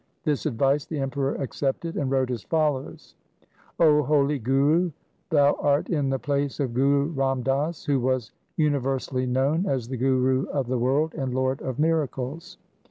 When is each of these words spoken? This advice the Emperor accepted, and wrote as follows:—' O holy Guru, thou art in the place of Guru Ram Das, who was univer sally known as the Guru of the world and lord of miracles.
This 0.23 0.47
advice 0.47 0.83
the 0.87 0.97
Emperor 0.97 1.35
accepted, 1.35 1.95
and 1.95 2.09
wrote 2.09 2.31
as 2.31 2.41
follows:—' 2.41 3.13
O 3.79 4.01
holy 4.01 4.39
Guru, 4.39 4.89
thou 5.29 5.53
art 5.59 5.89
in 5.89 6.09
the 6.09 6.17
place 6.17 6.59
of 6.59 6.73
Guru 6.73 7.11
Ram 7.11 7.43
Das, 7.43 7.85
who 7.85 7.99
was 7.99 8.31
univer 8.57 8.99
sally 8.99 9.27
known 9.27 9.67
as 9.67 9.89
the 9.89 9.97
Guru 9.97 10.45
of 10.45 10.65
the 10.65 10.79
world 10.79 11.13
and 11.13 11.35
lord 11.35 11.61
of 11.61 11.77
miracles. 11.77 12.57